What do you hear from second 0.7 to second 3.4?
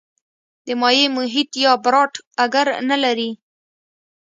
مایع محیط یا براټ اګر نه لري.